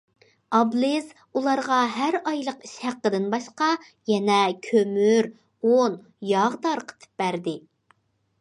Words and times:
ئابلىز 0.59 1.09
ئۇلارغا 1.39 1.77
ھەر 1.97 2.15
ئايلىق 2.31 2.65
ئىش 2.69 2.73
ھەققىدىن 2.85 3.27
باشقا، 3.35 3.67
يەنە 4.13 4.39
كۆمۈر، 4.69 5.31
ئۇن، 5.73 6.01
ياغ 6.33 6.61
تارقىتىپ 6.65 7.25
بەردى. 7.25 7.59